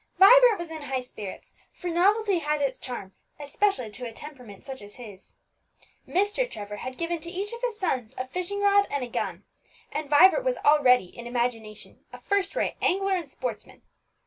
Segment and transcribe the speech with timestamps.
[0.17, 4.81] Vibert was in high spirits, for novelty has its charm, especially to a temperament such
[4.81, 5.35] as his.
[6.07, 6.49] Mr.
[6.49, 9.43] Trevor had given to each of his sons a fishing rod and a gun;
[9.91, 13.83] and Vibert was already, in imagination, a first rate angler and sportsman.